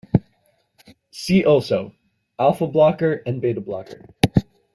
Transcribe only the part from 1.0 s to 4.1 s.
"See also: alpha blocker and beta blocker"